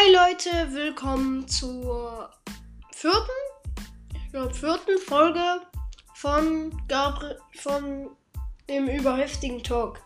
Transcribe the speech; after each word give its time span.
Hi 0.00 0.12
Leute, 0.12 0.72
willkommen 0.72 1.48
zur 1.48 2.30
vierten, 2.92 3.18
ich 4.14 4.30
glaube 4.30 4.54
vierten 4.54 4.96
Folge 4.98 5.60
von 6.14 6.70
Gabri 6.86 7.34
von 7.56 8.10
dem 8.68 8.86
überheftigen 8.86 9.60
Talk. 9.60 10.00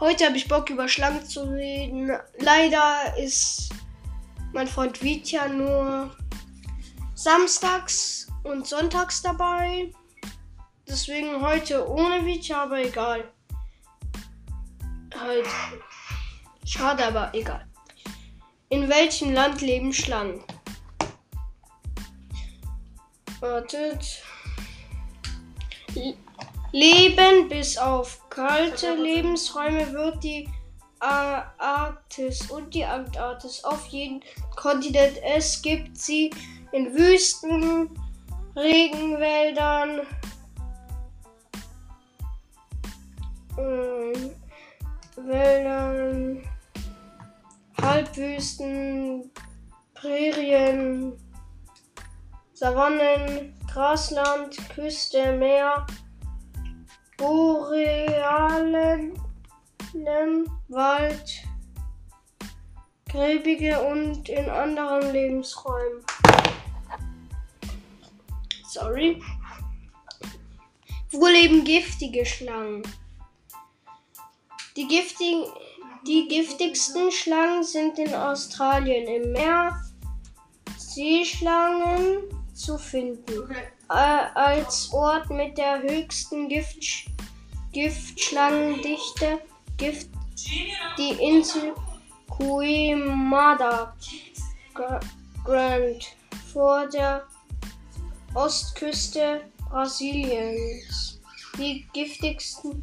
Heute 0.00 0.26
habe 0.26 0.36
ich 0.36 0.48
Bock 0.48 0.68
über 0.68 0.86
Schlangen 0.86 1.24
zu 1.24 1.44
reden. 1.44 2.10
Leider 2.40 3.16
ist 3.16 3.70
mein 4.52 4.68
Freund 4.68 5.02
Vitya 5.02 5.48
nur 5.48 6.14
samstags 7.14 8.26
und 8.44 8.66
sonntags 8.66 9.22
dabei. 9.22 9.90
Deswegen 10.86 11.40
heute 11.40 11.88
ohne 11.88 12.26
Vitya, 12.26 12.64
aber 12.64 12.84
egal. 12.84 13.24
Halt. 15.18 15.46
Schade, 16.66 17.06
aber 17.06 17.30
egal. 17.32 17.67
In 18.70 18.88
welchem 18.88 19.32
Land 19.32 19.62
leben 19.62 19.92
Schlangen? 19.92 20.42
Wartet. 23.40 24.22
Leben 26.72 27.48
bis 27.48 27.78
auf 27.78 28.28
kalte 28.28 28.94
Lebensräume 28.94 29.90
wird 29.92 30.22
die 30.22 30.48
Arktis 31.00 32.50
und 32.50 32.74
die 32.74 32.84
Antarktis 32.84 33.64
auf 33.64 33.86
jedem 33.86 34.20
Kontinent. 34.54 35.18
Es 35.22 35.62
gibt 35.62 35.96
sie 35.96 36.30
in 36.72 36.92
Wüsten, 36.94 37.88
Regenwäldern, 38.54 40.06
ähm, 43.56 44.30
Wäldern, 45.16 45.77
Halbwüsten, 47.98 49.28
Prärien, 49.92 51.18
Savannen, 52.52 53.52
Grasland, 53.66 54.56
Küste, 54.68 55.32
Meer, 55.32 55.84
Borealen, 57.16 59.20
Wald, 60.68 61.42
gräbige 63.08 63.80
und 63.80 64.28
in 64.28 64.48
anderen 64.48 65.12
Lebensräumen. 65.12 66.04
Sorry. 68.68 69.20
Wo 71.10 71.26
leben 71.26 71.64
giftige 71.64 72.24
Schlangen? 72.24 72.84
Die, 74.76 74.86
giftigen, 74.86 75.46
die 76.06 76.28
giftigsten 76.28 77.10
Schlangen 77.10 77.62
sind 77.62 77.98
in 77.98 78.14
Australien 78.14 79.06
im 79.06 79.32
Meer 79.32 79.80
Seeschlangen 80.76 82.24
zu 82.54 82.78
finden. 82.78 83.50
Äh, 83.90 84.26
als 84.34 84.92
Ort 84.92 85.30
mit 85.30 85.56
der 85.56 85.82
höchsten 85.82 86.48
Gift, 86.48 87.06
Giftschlangendichte 87.72 89.40
Gift 89.76 90.10
die 90.96 91.12
Insel 91.20 91.74
Queimada 92.30 93.96
Grand 95.44 96.16
vor 96.52 96.86
der 96.88 97.26
Ostküste 98.34 99.42
Brasiliens. 99.68 101.20
Die 101.56 101.86
giftigsten 101.92 102.82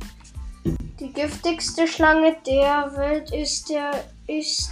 die 0.99 1.11
giftigste 1.11 1.87
Schlange 1.87 2.35
der 2.45 2.95
Welt 2.95 3.33
ist 3.33 3.69
der, 3.69 4.05
ist 4.27 4.69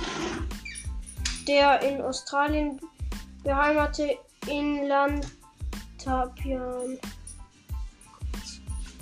der 1.48 1.82
in 1.82 2.00
Australien 2.02 2.80
beheimatete 3.44 4.20
Inlandtapian. 4.48 7.00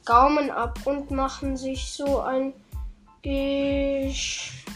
Gaumen 0.06 0.50
ab 0.50 0.78
und 0.87 1.10
machen 1.10 1.59
sich 1.59 1.93
so 1.93 2.21
ein 2.21 2.55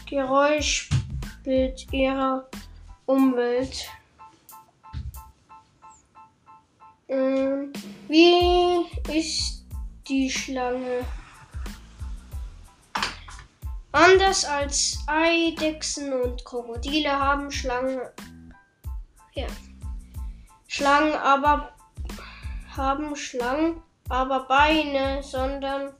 Geräuschbild 0.07 1.91
ihrer 1.91 2.47
Umwelt. 3.05 3.87
Ähm, 7.07 7.71
wie 8.07 8.85
ist 9.13 9.65
die 10.07 10.29
Schlange? 10.29 11.05
Anders 13.91 14.43
als 14.43 14.99
Eidechsen 15.07 16.11
und 16.13 16.43
Krokodile 16.43 17.11
haben 17.11 17.49
Schlangen 17.51 18.01
ja, 19.35 19.47
Schlangen 20.67 21.13
aber 21.13 21.71
haben 22.75 23.15
Schlangen 23.15 23.81
aber 24.07 24.47
Beine, 24.47 25.21
sondern 25.23 25.93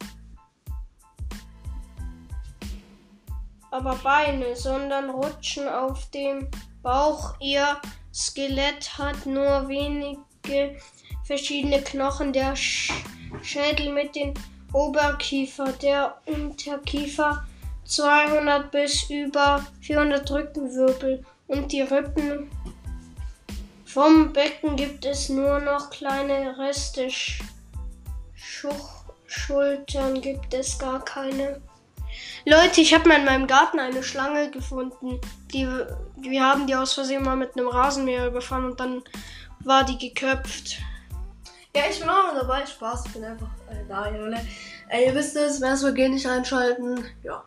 aber 3.76 3.96
Beine, 3.96 4.56
sondern 4.56 5.10
rutschen 5.10 5.68
auf 5.68 6.10
dem 6.12 6.48
Bauch. 6.82 7.36
Ihr 7.42 7.82
Skelett 8.14 8.98
hat 8.98 9.26
nur 9.26 9.68
wenige 9.68 10.80
verschiedene 11.26 11.82
Knochen. 11.82 12.32
Der 12.32 12.56
Sch 12.56 12.94
Schädel 13.42 13.92
mit 13.92 14.16
dem 14.16 14.34
Oberkiefer, 14.72 15.74
der 15.74 16.16
Unterkiefer 16.26 17.46
200 17.84 18.72
bis 18.72 19.10
über 19.10 19.66
400 19.82 20.32
Rückenwirbel 20.32 21.26
und 21.48 21.72
die 21.72 21.82
Rippen. 21.82 22.50
Vom 23.84 24.32
Becken 24.32 24.78
gibt 24.78 25.06
es 25.06 25.28
nur 25.28 25.60
noch 25.60 25.90
kleine 25.90 26.58
Reste. 26.58 27.10
Sch 27.10 27.44
Schultern 29.28 30.22
gibt 30.22 30.54
es 30.54 30.80
gar 30.80 31.04
keine. 31.04 31.62
Leute, 32.46 32.82
ich 32.82 32.94
habe 32.94 33.08
mal 33.08 33.20
in 33.20 33.26
meinem 33.26 33.48
Garten 33.48 33.80
eine 33.80 34.04
Schlange 34.04 34.52
gefunden. 34.52 35.20
Die, 35.54 35.68
wir 36.18 36.44
haben 36.44 36.68
die 36.68 36.76
aus 36.76 36.94
Versehen 36.94 37.24
mal 37.24 37.36
mit 37.36 37.58
einem 37.58 37.68
Rasenmäher 37.68 38.28
überfahren 38.28 38.66
und 38.66 38.80
dann 38.80 39.04
war 39.60 39.84
die 39.84 39.98
geköpft. 39.98 40.78
Ja, 41.76 41.84
ich 41.90 42.00
bin 42.00 42.10
auch 42.10 42.34
dabei. 42.34 42.66
Spaß, 42.66 43.06
ich 43.08 43.14
bin 43.14 43.24
einfach 43.24 43.50
äh, 43.70 43.84
da, 43.88 44.10
Junge. 44.10 44.46
Ey, 44.90 45.08
ihr 45.08 45.16
wisst 45.16 45.36
es, 45.36 45.60
wer 45.60 45.92
geht 45.92 46.12
nicht 46.12 46.28
einschalten. 46.28 47.04
Ja. 47.24 47.44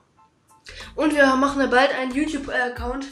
Und 0.97 1.15
wir 1.15 1.27
machen 1.37 1.61
ja 1.61 1.67
bald 1.67 1.95
einen 1.95 2.15
YouTube-Account. 2.15 3.07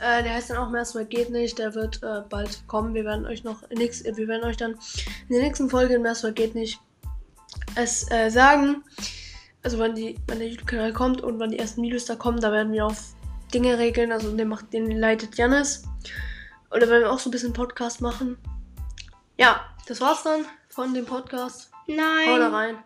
Äh, 0.00 0.22
der 0.22 0.34
heißt 0.34 0.50
dann 0.50 0.56
auch 0.56 0.70
Mehrmal 0.70 1.04
geht 1.04 1.30
nicht. 1.30 1.58
Der 1.58 1.74
wird 1.74 2.02
äh, 2.02 2.22
bald 2.28 2.66
kommen. 2.68 2.94
Wir 2.94 3.04
werden 3.04 3.26
euch 3.26 3.44
noch 3.44 3.68
nix, 3.70 4.02
wir 4.04 4.28
werden 4.28 4.44
euch 4.44 4.56
dann 4.56 4.72
in 5.28 5.34
der 5.34 5.42
nächsten 5.42 5.68
Folge 5.68 5.94
in 5.94 6.02
Mehrmal 6.02 6.32
geht 6.32 6.54
nicht 6.54 6.80
es 7.74 8.10
äh, 8.10 8.30
sagen 8.30 8.82
also 9.62 9.78
wann, 9.78 9.94
die, 9.94 10.16
wann 10.26 10.38
der 10.38 10.48
YouTube-Kanal 10.48 10.92
kommt 10.92 11.20
und 11.20 11.38
wann 11.38 11.50
die 11.50 11.58
ersten 11.58 11.82
Videos 11.82 12.04
da 12.04 12.16
kommen, 12.16 12.40
da 12.40 12.50
werden 12.52 12.72
wir 12.72 12.86
auf 12.86 13.14
Dinge 13.54 13.78
regeln. 13.78 14.12
Also 14.12 14.34
den 14.36 14.48
macht, 14.48 14.72
den 14.72 14.90
leitet 14.90 15.36
Janis. 15.36 15.84
Oder 16.70 16.88
werden 16.88 17.02
wir 17.02 17.12
auch 17.12 17.18
so 17.18 17.28
ein 17.28 17.32
bisschen 17.32 17.52
Podcast 17.52 18.00
machen. 18.00 18.38
Ja, 19.38 19.60
das 19.86 20.00
war's 20.00 20.22
dann 20.22 20.44
von 20.68 20.94
dem 20.94 21.06
Podcast. 21.06 21.70
Nein. 21.86 22.28
Hau 22.28 22.38
da 22.38 22.48
rein. 22.48 22.76